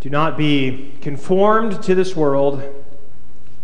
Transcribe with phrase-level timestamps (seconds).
[0.00, 2.62] Do not be conformed to this world,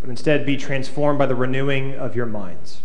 [0.00, 2.80] but instead be transformed by the renewing of your minds.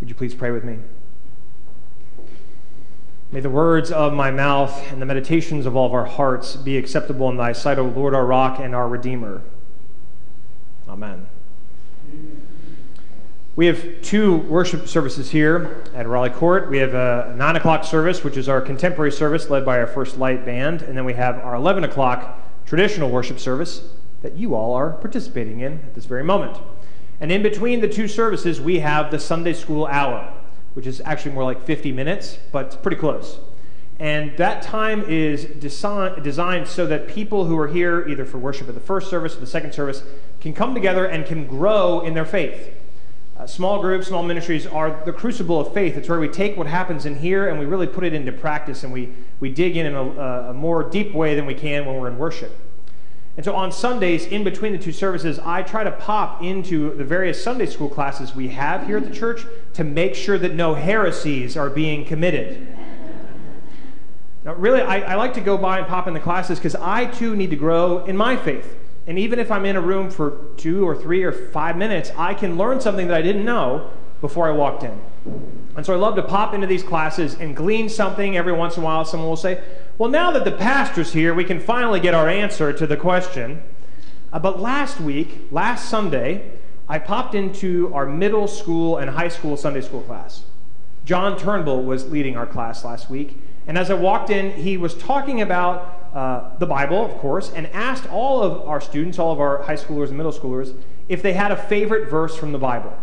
[0.00, 0.78] Would you please pray with me?
[3.32, 6.76] May the words of my mouth and the meditations of all of our hearts be
[6.76, 9.42] acceptable in thy sight, O Lord, our rock and our Redeemer.
[10.88, 11.26] Amen.
[13.60, 16.70] We have two worship services here at Raleigh Court.
[16.70, 20.16] We have a 9 o'clock service, which is our contemporary service led by our First
[20.16, 23.82] Light Band, and then we have our 11 o'clock traditional worship service
[24.22, 26.56] that you all are participating in at this very moment.
[27.20, 30.32] And in between the two services, we have the Sunday school hour,
[30.72, 33.40] which is actually more like 50 minutes, but it's pretty close.
[33.98, 38.70] And that time is design, designed so that people who are here, either for worship
[38.70, 40.02] at the first service or the second service,
[40.40, 42.79] can come together and can grow in their faith.
[43.40, 45.96] Uh, small groups, small ministries are the crucible of faith.
[45.96, 48.84] It's where we take what happens in here and we really put it into practice
[48.84, 51.98] and we, we dig in in a, a more deep way than we can when
[51.98, 52.54] we're in worship.
[53.38, 57.04] And so on Sundays, in between the two services, I try to pop into the
[57.04, 60.74] various Sunday school classes we have here at the church to make sure that no
[60.74, 62.68] heresies are being committed.
[64.44, 67.06] Now, really, I, I like to go by and pop in the classes because I
[67.06, 68.76] too need to grow in my faith.
[69.06, 72.34] And even if I'm in a room for two or three or five minutes, I
[72.34, 75.00] can learn something that I didn't know before I walked in.
[75.76, 78.82] And so I love to pop into these classes and glean something every once in
[78.82, 79.04] a while.
[79.04, 79.62] Someone will say,
[79.98, 83.62] Well, now that the pastor's here, we can finally get our answer to the question.
[84.32, 89.56] Uh, but last week, last Sunday, I popped into our middle school and high school
[89.56, 90.42] Sunday school class.
[91.04, 93.38] John Turnbull was leading our class last week.
[93.66, 97.66] And as I walked in, he was talking about uh, the Bible, of course, and
[97.68, 100.76] asked all of our students, all of our high schoolers and middle schoolers,
[101.08, 102.96] if they had a favorite verse from the Bible.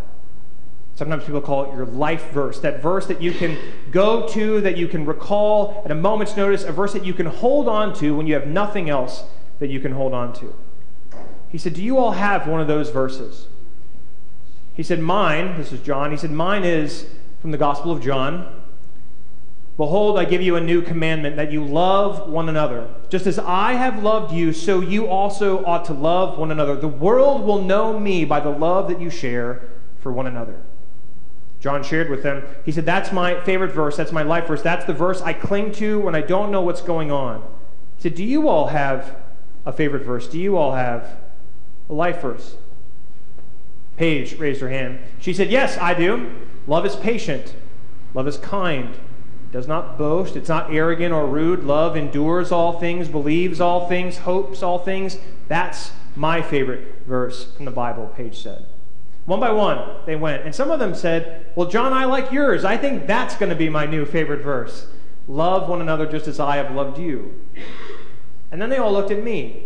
[0.95, 3.57] Sometimes people call it your life verse, that verse that you can
[3.91, 7.27] go to, that you can recall at a moment's notice, a verse that you can
[7.27, 9.23] hold on to when you have nothing else
[9.59, 10.55] that you can hold on to.
[11.49, 13.47] He said, Do you all have one of those verses?
[14.73, 17.05] He said, Mine, this is John, he said, Mine is
[17.41, 18.56] from the Gospel of John,
[19.77, 22.89] Behold, I give you a new commandment that you love one another.
[23.09, 26.75] Just as I have loved you, so you also ought to love one another.
[26.75, 30.59] The world will know me by the love that you share for one another.
[31.59, 33.97] John shared with them, he said, That's my favorite verse.
[33.97, 34.63] That's my life verse.
[34.63, 37.41] That's the verse I cling to when I don't know what's going on.
[37.97, 39.15] He said, Do you all have
[39.63, 40.27] a favorite verse?
[40.27, 41.17] Do you all have
[41.87, 42.57] a life verse?
[43.95, 44.99] Paige raised her hand.
[45.19, 46.31] She said, Yes, I do.
[46.65, 47.55] Love is patient,
[48.15, 48.95] love is kind
[49.51, 51.63] does not boast, it's not arrogant or rude.
[51.63, 55.17] Love endures all things, believes all things, hopes all things.
[55.47, 58.65] That's my favorite verse from the Bible, Paige said.
[59.25, 60.43] One by one, they went.
[60.43, 62.63] And some of them said, Well, John, I like yours.
[62.63, 64.87] I think that's going to be my new favorite verse.
[65.27, 67.33] Love one another just as I have loved you.
[68.51, 69.65] And then they all looked at me.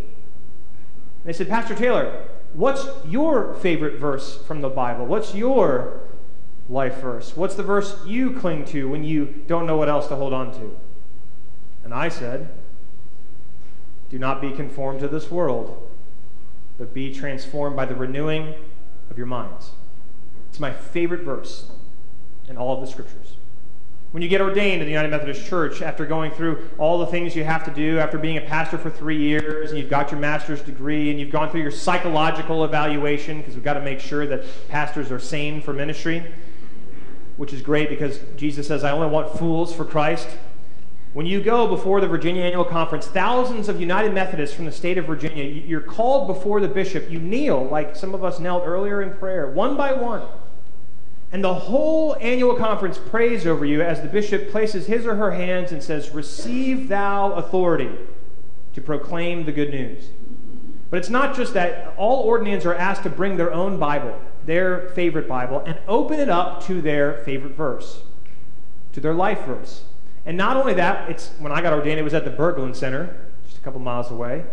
[1.23, 5.05] They said, Pastor Taylor, what's your favorite verse from the Bible?
[5.05, 6.01] What's your
[6.69, 7.35] life verse?
[7.35, 10.51] What's the verse you cling to when you don't know what else to hold on
[10.53, 10.77] to?
[11.83, 12.49] And I said,
[14.09, 15.89] Do not be conformed to this world,
[16.77, 18.53] but be transformed by the renewing
[19.09, 19.71] of your minds.
[20.49, 21.71] It's my favorite verse
[22.47, 23.35] in all of the scriptures.
[24.11, 27.33] When you get ordained in the United Methodist Church, after going through all the things
[27.33, 30.19] you have to do, after being a pastor for three years, and you've got your
[30.19, 34.25] master's degree, and you've gone through your psychological evaluation, because we've got to make sure
[34.27, 36.25] that pastors are sane for ministry,
[37.41, 40.27] which is great because Jesus says, I only want fools for Christ.
[41.13, 44.99] When you go before the Virginia Annual Conference, thousands of United Methodists from the state
[44.99, 47.09] of Virginia, you're called before the bishop.
[47.09, 50.21] You kneel, like some of us knelt earlier in prayer, one by one.
[51.31, 55.31] And the whole annual conference prays over you as the bishop places his or her
[55.31, 57.89] hands and says, Receive thou authority
[58.73, 60.09] to proclaim the good news.
[60.91, 61.95] But it's not just that.
[61.97, 66.29] All ordinands are asked to bring their own Bible their favorite Bible and open it
[66.29, 68.01] up to their favorite verse,
[68.93, 69.83] to their life verse.
[70.25, 73.15] And not only that, it's when I got ordained, it was at the Berglund Center,
[73.45, 74.45] just a couple miles away.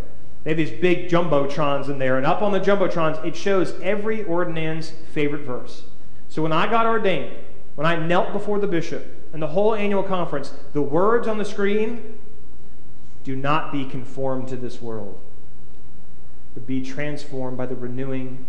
[0.45, 4.25] They have these big jumbotrons in there, and up on the jumbotrons, it shows every
[4.25, 5.83] ordinand's favorite verse.
[6.29, 7.35] So when I got ordained,
[7.75, 11.45] when I knelt before the bishop and the whole annual conference, the words on the
[11.45, 12.19] screen
[13.25, 15.21] do not be conformed to this world,
[16.55, 18.47] but be transformed by the renewing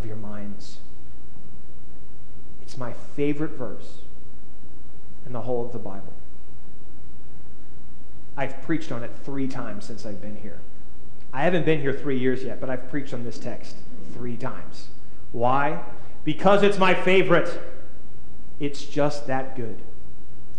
[0.00, 0.78] of your minds.
[2.62, 3.98] It's my favorite verse
[5.26, 6.12] in the whole of the Bible.
[8.36, 10.60] I've preached on it three times since I've been here.
[11.32, 13.76] I haven't been here three years yet, but I've preached on this text
[14.14, 14.88] three times.
[15.32, 15.82] Why?
[16.24, 17.60] Because it's my favorite.
[18.58, 19.82] It's just that good.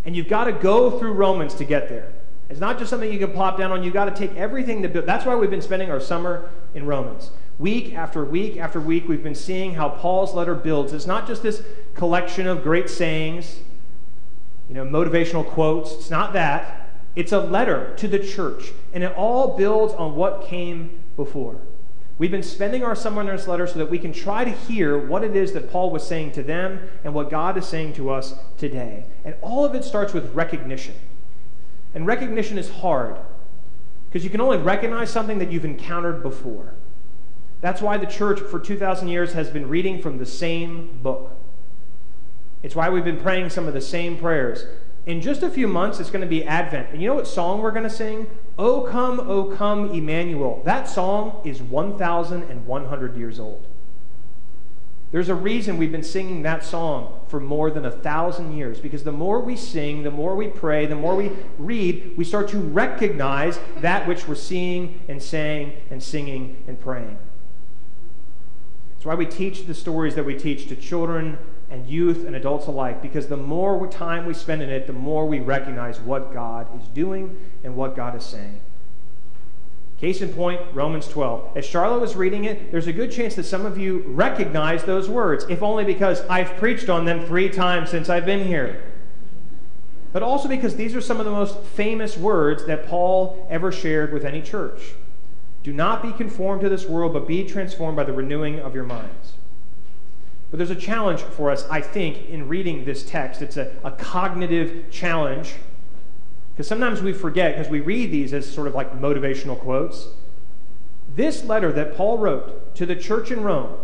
[0.06, 2.14] And you've got to go through Romans to get there.
[2.50, 3.84] It's not just something you can plop down on.
[3.84, 5.06] You've got to take everything that.
[5.06, 7.32] That's why we've been spending our summer in Romans.
[7.62, 10.94] Week after week after week, we've been seeing how Paul's letter builds.
[10.94, 11.62] It's not just this
[11.94, 13.60] collection of great sayings,
[14.68, 15.94] you know, motivational quotes.
[15.94, 16.90] It's not that.
[17.16, 21.62] It's a letter to the church, and it all builds on what came before.
[22.18, 24.98] We've been spending our summer in this letter so that we can try to hear
[24.98, 28.10] what it is that Paul was saying to them and what God is saying to
[28.10, 29.06] us today.
[29.24, 30.96] And all of it starts with recognition.
[31.94, 33.18] And recognition is hard
[34.10, 36.74] because you can only recognize something that you've encountered before.
[37.62, 41.38] That's why the church for 2,000 years has been reading from the same book.
[42.64, 44.66] It's why we've been praying some of the same prayers.
[45.06, 46.90] In just a few months, it's going to be Advent.
[46.92, 48.28] And you know what song we're going to sing?
[48.58, 50.62] O come, O come, Emmanuel.
[50.66, 53.68] That song is 1,100 years old.
[55.12, 59.04] There's a reason we've been singing that song for more than a thousand years because
[59.04, 62.58] the more we sing, the more we pray, the more we read, we start to
[62.60, 67.18] recognize that which we're seeing and saying and singing and praying.
[69.02, 71.40] That's why we teach the stories that we teach to children
[71.72, 75.26] and youth and adults alike because the more time we spend in it, the more
[75.26, 78.62] we recognize what God is doing and what God is saying.
[79.98, 81.58] Case in point, Romans 12.
[81.58, 85.10] As Charlotte was reading it, there's a good chance that some of you recognize those
[85.10, 88.84] words, if only because I've preached on them three times since I've been here.
[90.14, 94.14] But also because these are some of the most famous words that Paul ever shared
[94.14, 94.94] with any church.
[95.64, 98.84] Do not be conformed to this world, but be transformed by the renewing of your
[98.84, 99.34] minds.
[100.50, 103.42] But there's a challenge for us, I think, in reading this text.
[103.42, 105.54] It's a, a cognitive challenge
[106.52, 110.08] because sometimes we forget, because we read these as sort of like motivational quotes.
[111.16, 113.78] This letter that Paul wrote to the church in Rome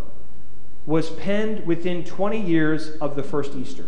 [0.85, 3.85] was penned within 20 years of the first Easter.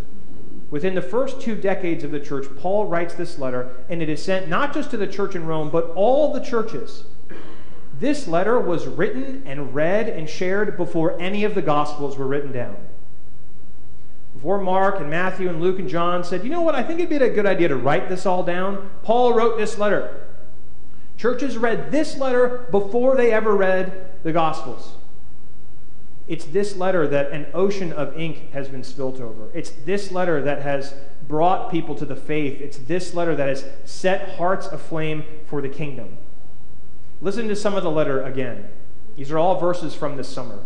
[0.71, 4.23] Within the first two decades of the church, Paul writes this letter, and it is
[4.23, 7.05] sent not just to the church in Rome, but all the churches.
[7.99, 12.51] This letter was written and read and shared before any of the Gospels were written
[12.51, 12.77] down
[14.39, 17.09] before Mark and Matthew and Luke and John said, you know what, I think it'd
[17.09, 20.27] be a good idea to write this all down, Paul wrote this letter.
[21.17, 24.93] Churches read this letter before they ever read the Gospels.
[26.29, 29.49] It's this letter that an ocean of ink has been spilt over.
[29.53, 30.93] It's this letter that has
[31.27, 32.61] brought people to the faith.
[32.61, 36.17] It's this letter that has set hearts aflame for the kingdom.
[37.21, 38.69] Listen to some of the letter again.
[39.15, 40.63] These are all verses from this summer.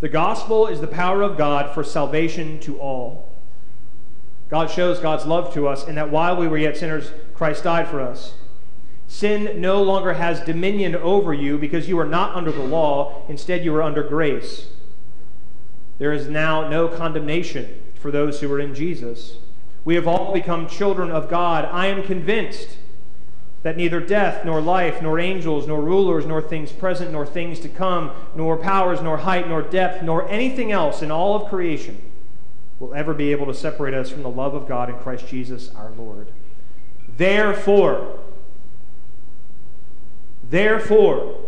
[0.00, 3.28] The gospel is the power of God for salvation to all.
[4.48, 7.88] God shows God's love to us in that while we were yet sinners, Christ died
[7.88, 8.34] for us.
[9.06, 13.22] Sin no longer has dominion over you because you are not under the law.
[13.28, 14.66] Instead, you are under grace.
[15.98, 19.38] There is now no condemnation for those who are in Jesus.
[19.84, 21.64] We have all become children of God.
[21.64, 22.76] I am convinced
[23.62, 27.68] that neither death, nor life, nor angels, nor rulers, nor things present, nor things to
[27.68, 32.00] come, nor powers, nor height, nor depth, nor anything else in all of creation
[32.78, 35.74] will ever be able to separate us from the love of God in Christ Jesus
[35.74, 36.30] our Lord.
[37.16, 38.20] Therefore,
[40.48, 41.40] therefore,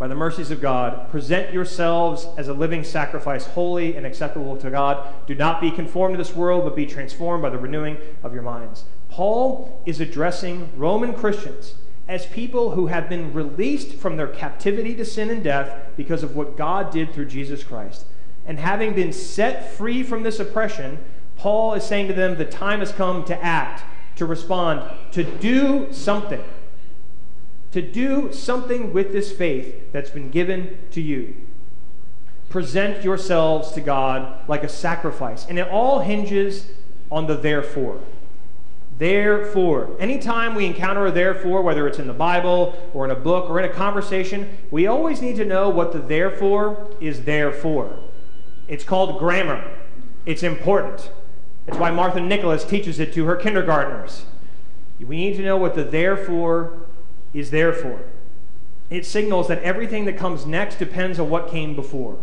[0.00, 4.70] by the mercies of God, present yourselves as a living sacrifice, holy and acceptable to
[4.70, 5.14] God.
[5.26, 8.42] Do not be conformed to this world, but be transformed by the renewing of your
[8.42, 8.84] minds
[9.18, 11.74] Paul is addressing Roman Christians
[12.06, 16.36] as people who have been released from their captivity to sin and death because of
[16.36, 18.06] what God did through Jesus Christ.
[18.46, 20.98] And having been set free from this oppression,
[21.36, 23.82] Paul is saying to them, the time has come to act,
[24.18, 26.44] to respond, to do something.
[27.72, 31.34] To do something with this faith that's been given to you.
[32.50, 35.44] Present yourselves to God like a sacrifice.
[35.48, 36.68] And it all hinges
[37.10, 38.00] on the therefore.
[38.98, 43.48] Therefore, anytime we encounter a therefore, whether it's in the Bible or in a book
[43.48, 47.96] or in a conversation, we always need to know what the therefore is there for.
[48.66, 49.78] It's called grammar.
[50.26, 51.12] It's important.
[51.68, 54.24] It's why Martha Nicholas teaches it to her kindergartners.
[54.98, 56.86] We need to know what the therefore
[57.32, 58.00] is there for.
[58.90, 62.18] It signals that everything that comes next depends on what came before.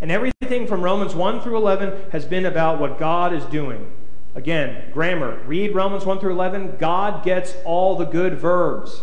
[0.00, 3.90] And everything from Romans 1 through 11 has been about what God is doing
[4.36, 5.40] Again, grammar.
[5.46, 6.76] Read Romans 1 through 11.
[6.78, 9.02] God gets all the good verbs.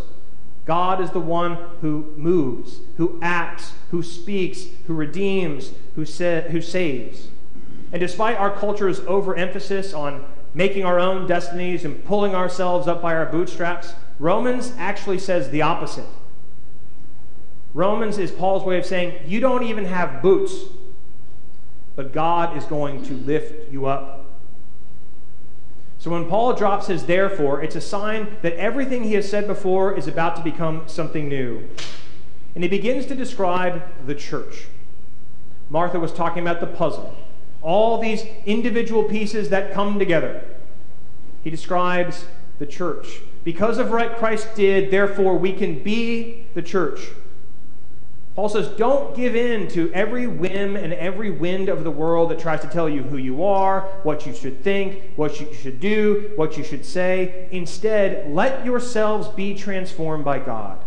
[0.66, 6.62] God is the one who moves, who acts, who speaks, who redeems, who, sa- who
[6.62, 7.30] saves.
[7.92, 10.24] And despite our culture's overemphasis on
[10.54, 15.64] making our own destinies and pulling ourselves up by our bootstraps, Romans actually says the
[15.64, 16.06] opposite.
[17.74, 20.54] Romans is Paul's way of saying, you don't even have boots,
[21.96, 24.23] but God is going to lift you up
[26.04, 29.98] So when Paul drops his therefore, it's a sign that everything he has said before
[29.98, 31.70] is about to become something new.
[32.56, 34.68] And he begins to describe the church.
[35.70, 37.16] Martha was talking about the puzzle,
[37.62, 40.44] all these individual pieces that come together.
[41.42, 42.26] He describes
[42.60, 43.22] the church.
[43.46, 47.00] Because of what Christ did, therefore, we can be the church.
[48.36, 52.40] Paul says, don't give in to every whim and every wind of the world that
[52.40, 56.32] tries to tell you who you are, what you should think, what you should do,
[56.36, 57.48] what you should say.
[57.52, 60.84] Instead, let yourselves be transformed by God.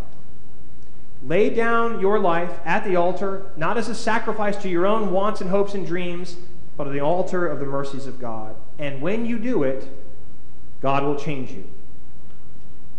[1.22, 5.40] Lay down your life at the altar, not as a sacrifice to your own wants
[5.40, 6.36] and hopes and dreams,
[6.76, 8.56] but at the altar of the mercies of God.
[8.78, 9.88] And when you do it,
[10.80, 11.64] God will change you.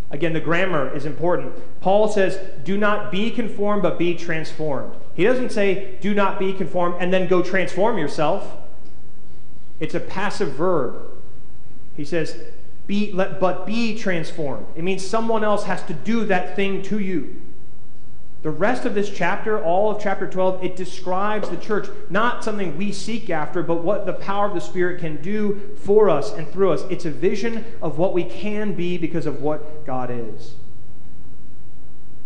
[0.10, 1.54] Again, the grammar is important.
[1.82, 4.94] Paul says, do not be conformed, but be transformed.
[5.14, 8.58] He doesn't say, do not be conformed, and then go transform yourself.
[9.80, 11.12] It's a passive verb.
[11.98, 12.38] He says,
[12.86, 14.66] be, let, but be transformed.
[14.76, 17.42] It means someone else has to do that thing to you.
[18.44, 22.78] The rest of this chapter, all of chapter 12, it describes the church, not something
[22.78, 26.48] we seek after, but what the power of the Spirit can do for us and
[26.48, 26.84] through us.
[26.90, 30.56] It's a vision of what we can be because of what God is.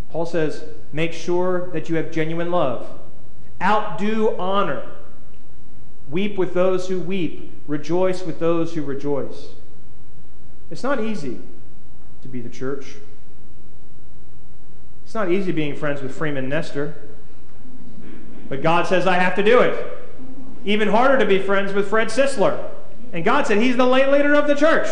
[0.10, 3.00] Paul says, make sure that you have genuine love.
[3.62, 4.84] Outdo honor.
[6.10, 7.54] Weep with those who weep.
[7.68, 9.52] Rejoice with those who rejoice.
[10.70, 11.40] It's not easy
[12.22, 12.96] to be the church.
[15.12, 16.96] It's not easy being friends with Freeman Nestor.
[18.48, 20.08] But God says I have to do it.
[20.64, 22.70] Even harder to be friends with Fred Sisler.
[23.12, 24.88] And God said he's the late leader of the church.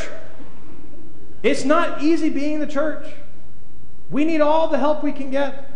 [1.42, 3.14] It's not easy being the church.
[4.12, 5.72] We need all the help we can get.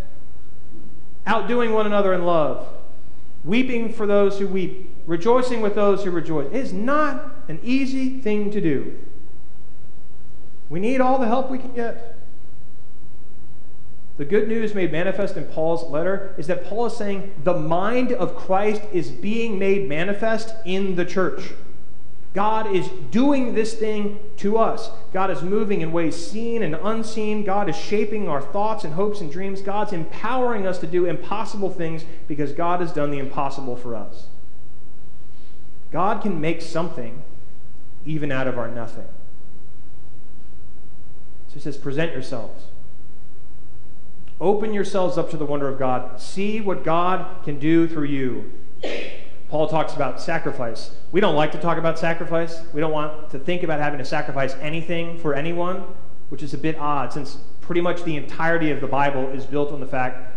[1.25, 2.67] Outdoing one another in love.
[3.45, 4.89] Weeping for those who weep.
[5.05, 6.47] Rejoicing with those who rejoice.
[6.47, 9.00] It is not an easy thing to do.
[10.69, 12.12] We need all the help we can get.
[14.17, 18.12] The good news made manifest in Paul's letter is that Paul is saying the mind
[18.12, 21.51] of Christ is being made manifest in the church.
[22.36, 24.89] God is doing this thing to us.
[25.13, 27.43] God is moving in ways seen and unseen.
[27.43, 29.62] God is shaping our thoughts and hopes and dreams.
[29.62, 34.27] God's empowering us to do impossible things because God has done the impossible for us.
[35.91, 37.22] God can make something
[38.05, 39.08] even out of our nothing.
[41.48, 42.65] So he says, present yourselves
[44.42, 46.20] Open yourselves up to the wonder of God.
[46.20, 48.52] See what God can do through you.
[49.50, 50.92] Paul talks about sacrifice.
[51.12, 52.62] We don't like to talk about sacrifice.
[52.74, 55.84] We don't want to think about having to sacrifice anything for anyone,
[56.30, 59.72] which is a bit odd since pretty much the entirety of the Bible is built
[59.72, 60.34] on the fact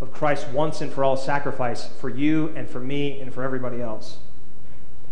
[0.00, 3.80] of Christ's once and for all sacrifice for you and for me and for everybody
[3.80, 4.18] else.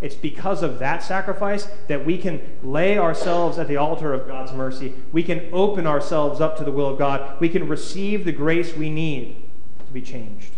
[0.00, 4.52] It's because of that sacrifice that we can lay ourselves at the altar of God's
[4.52, 4.92] mercy.
[5.10, 7.40] We can open ourselves up to the will of God.
[7.40, 9.36] We can receive the grace we need
[9.86, 10.52] to be changed.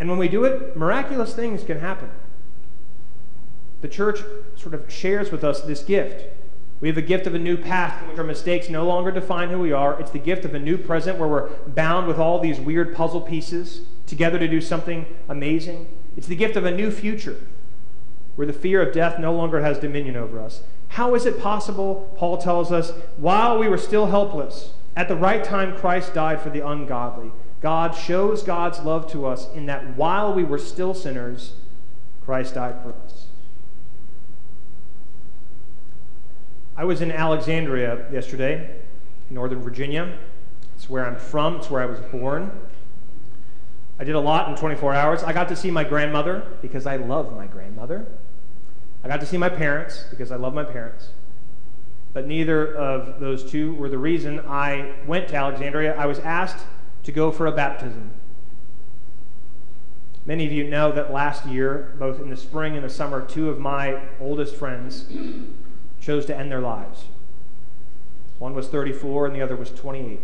[0.00, 2.10] And when we do it, miraculous things can happen.
[3.82, 4.20] The church
[4.56, 6.24] sort of shares with us this gift.
[6.80, 9.50] We have a gift of a new past in which our mistakes no longer define
[9.50, 10.00] who we are.
[10.00, 13.20] It's the gift of a new present where we're bound with all these weird puzzle
[13.20, 15.86] pieces together to do something amazing.
[16.16, 17.36] It's the gift of a new future
[18.40, 20.62] where the fear of death no longer has dominion over us.
[20.88, 25.44] How is it possible, Paul tells us, while we were still helpless, at the right
[25.44, 27.32] time Christ died for the ungodly?
[27.60, 31.52] God shows God's love to us in that while we were still sinners,
[32.24, 33.26] Christ died for us.
[36.78, 38.80] I was in Alexandria yesterday,
[39.28, 40.16] Northern Virginia.
[40.76, 42.50] It's where I'm from, it's where I was born.
[43.98, 45.22] I did a lot in 24 hours.
[45.22, 48.06] I got to see my grandmother because I love my grandmother.
[49.02, 51.10] I got to see my parents because I love my parents.
[52.12, 55.96] But neither of those two were the reason I went to Alexandria.
[55.96, 56.64] I was asked
[57.04, 58.10] to go for a baptism.
[60.26, 63.48] Many of you know that last year, both in the spring and the summer, two
[63.48, 65.06] of my oldest friends
[66.00, 67.04] chose to end their lives.
[68.38, 70.20] One was 34 and the other was 28.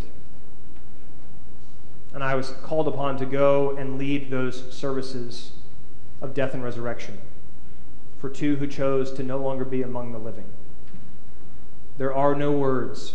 [2.13, 5.53] And I was called upon to go and lead those services
[6.21, 7.19] of death and resurrection
[8.27, 10.47] for two who chose to no longer be among the living.
[11.97, 13.15] There are no words.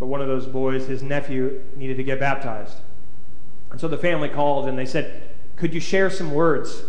[0.00, 2.78] But one of those boys, his nephew, needed to get baptized.
[3.70, 6.84] And so the family called and they said, Could you share some words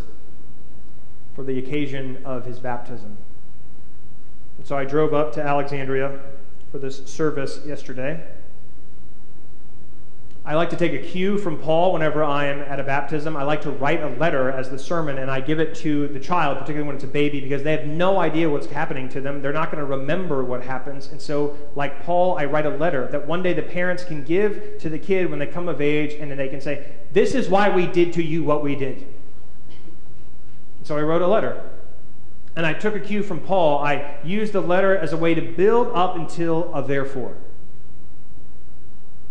[1.35, 3.17] for the occasion of his baptism?
[4.57, 6.21] And so I drove up to Alexandria
[6.71, 8.25] for this service yesterday.
[10.45, 13.37] I like to take a cue from Paul whenever I am at a baptism.
[13.37, 16.19] I like to write a letter as the sermon and I give it to the
[16.19, 19.41] child, particularly when it's a baby, because they have no idea what's happening to them.
[19.41, 21.07] They're not going to remember what happens.
[21.07, 24.79] And so, like Paul, I write a letter that one day the parents can give
[24.79, 27.47] to the kid when they come of age, and then they can say, This is
[27.47, 29.07] why we did to you what we did.
[30.83, 31.69] So I wrote a letter.
[32.57, 33.79] And I took a cue from Paul.
[33.79, 37.37] I used the letter as a way to build up until a therefore.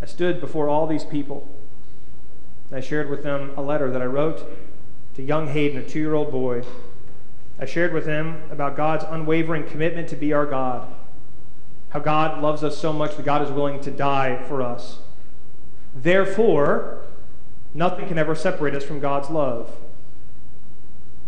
[0.02, 1.49] I stood before all these people.
[2.73, 4.44] I shared with them a letter that I wrote
[5.14, 6.64] to young Hayden, a two year old boy.
[7.59, 10.92] I shared with him about God's unwavering commitment to be our God,
[11.90, 14.99] how God loves us so much that God is willing to die for us.
[15.94, 17.02] Therefore,
[17.73, 19.71] nothing can ever separate us from God's love.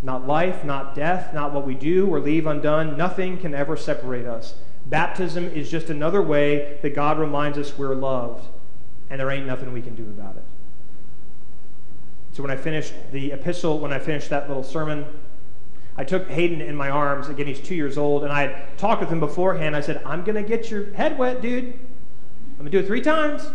[0.02, 2.96] Not life, not death, not what we do or leave undone.
[2.96, 4.54] Nothing can ever separate us.
[4.86, 8.48] Baptism is just another way that God reminds us we're loved
[9.10, 10.44] and there ain't nothing we can do about it.
[12.32, 15.06] So when I finished the epistle, when I finished that little sermon,
[15.96, 17.28] I took Hayden in my arms.
[17.28, 19.76] Again, he's two years old, and I had talked with him beforehand.
[19.76, 21.64] I said, I'm going to get your head wet, dude.
[21.64, 23.48] I'm going to do it three times.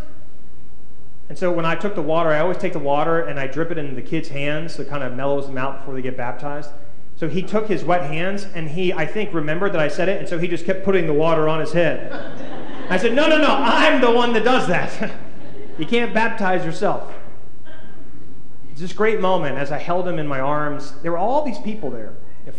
[1.27, 3.69] And so when I took the water, I always take the water and I drip
[3.69, 6.17] it in the kids' hands so it kind of mellows them out before they get
[6.17, 6.71] baptized.
[7.17, 10.19] So he took his wet hands and he, I think, remembered that I said it,
[10.19, 12.11] and so he just kept putting the water on his head.
[12.89, 15.11] I said, No, no, no, I'm the one that does that.
[15.79, 17.11] You can't baptize yourself.
[18.69, 20.91] It's this great moment as I held him in my arms.
[21.01, 22.13] There were all these people there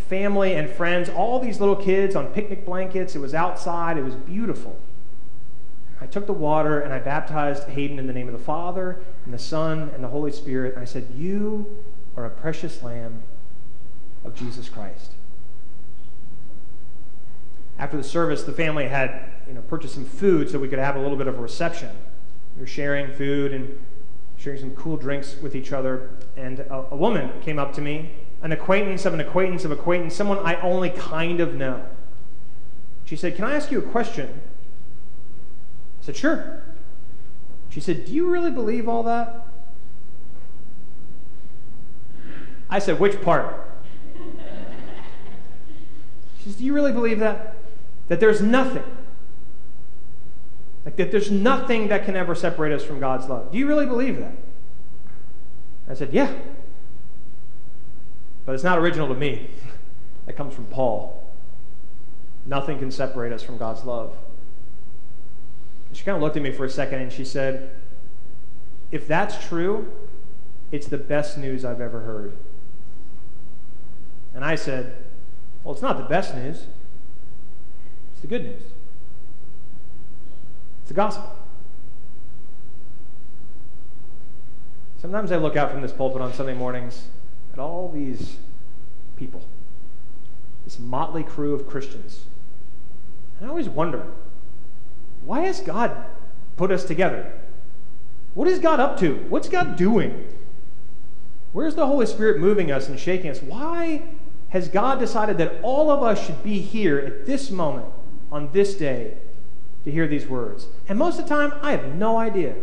[0.08, 3.16] family and friends, all these little kids on picnic blankets.
[3.16, 4.78] It was outside, it was beautiful.
[6.00, 9.34] I took the water and I baptized Hayden in the name of the Father and
[9.34, 10.74] the Son and the Holy Spirit.
[10.74, 11.82] And I said, You
[12.16, 13.22] are a precious lamb
[14.24, 15.12] of Jesus Christ.
[17.76, 20.96] After the service, the family had you know, purchased some food so we could have
[20.96, 21.90] a little bit of a reception.
[22.60, 23.78] We were sharing food and
[24.36, 26.10] sharing some cool drinks with each other.
[26.36, 28.10] And a, a woman came up to me,
[28.42, 31.86] an acquaintance of an acquaintance of acquaintance, someone I only kind of know.
[33.06, 34.42] She said, Can I ask you a question?
[36.02, 36.62] I said, Sure.
[37.70, 39.46] She said, Do you really believe all that?
[42.68, 43.70] I said, Which part?
[46.36, 47.56] She says, Do you really believe that?
[48.08, 48.84] That there's nothing
[50.84, 53.52] like that there's nothing that can ever separate us from God's love.
[53.52, 54.32] Do you really believe that?
[55.88, 56.32] I said, Yeah.
[58.46, 59.50] But it's not original to me.
[60.26, 61.28] That comes from Paul.
[62.46, 64.16] Nothing can separate us from God's love.
[65.92, 67.70] She kind of looked at me for a second and she said,
[68.92, 69.90] If that's true,
[70.70, 72.36] it's the best news I've ever heard.
[74.34, 74.94] And I said,
[75.64, 76.66] Well, it's not the best news,
[78.12, 78.62] it's the good news
[80.90, 81.32] the gospel.
[85.00, 87.04] Sometimes I look out from this pulpit on Sunday mornings
[87.52, 88.38] at all these
[89.14, 89.40] people,
[90.64, 92.24] this motley crew of Christians.
[93.38, 94.04] And I always wonder
[95.24, 95.96] why has God
[96.56, 97.38] put us together?
[98.34, 99.14] What is God up to?
[99.28, 100.26] What's God doing?
[101.52, 103.40] Where's the Holy Spirit moving us and shaking us?
[103.40, 104.02] Why
[104.48, 107.86] has God decided that all of us should be here at this moment,
[108.32, 109.18] on this day,
[109.84, 110.66] to hear these words.
[110.88, 112.54] And most of the time, I have no idea.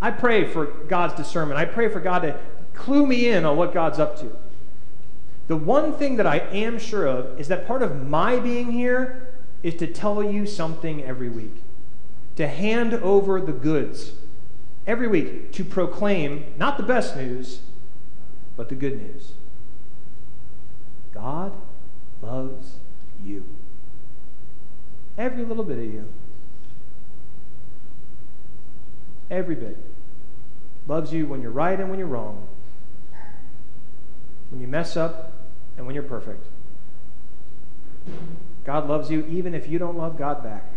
[0.00, 1.58] I pray for God's discernment.
[1.58, 2.38] I pray for God to
[2.74, 4.30] clue me in on what God's up to.
[5.48, 9.28] The one thing that I am sure of is that part of my being here
[9.62, 11.62] is to tell you something every week,
[12.36, 14.12] to hand over the goods
[14.86, 17.60] every week, to proclaim not the best news,
[18.56, 19.32] but the good news.
[21.12, 21.52] God
[22.22, 22.76] loves
[23.24, 23.44] you.
[25.16, 26.06] Every little bit of you.
[29.38, 29.78] Every bit.
[30.88, 32.48] Loves you when you're right and when you're wrong.
[34.50, 35.32] When you mess up
[35.76, 36.44] and when you're perfect.
[38.64, 40.72] God loves you even if you don't love God back.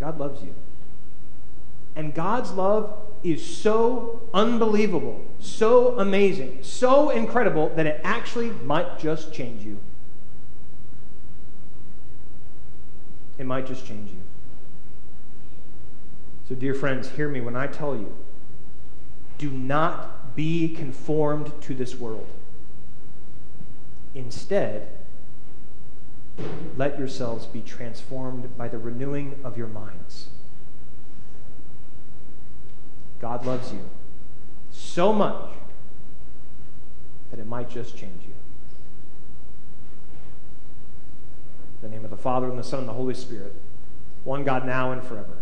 [0.00, 0.52] God loves you.
[1.94, 9.32] And God's love is so unbelievable, so amazing, so incredible that it actually might just
[9.32, 9.78] change you.
[13.38, 14.23] It might just change you.
[16.48, 18.14] So, dear friends, hear me when I tell you
[19.38, 22.26] do not be conformed to this world.
[24.14, 24.88] Instead,
[26.76, 30.28] let yourselves be transformed by the renewing of your minds.
[33.20, 33.80] God loves you
[34.70, 35.50] so much
[37.30, 38.34] that it might just change you.
[41.82, 43.54] In the name of the Father, and the Son, and the Holy Spirit,
[44.24, 45.38] one God now and forever.